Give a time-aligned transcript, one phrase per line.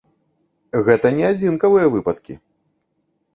[0.87, 2.39] Гэта не адзінкавыя выпадкі!